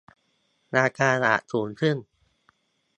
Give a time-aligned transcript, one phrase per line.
[0.77, 1.97] ราคาอาจสูงขึ้น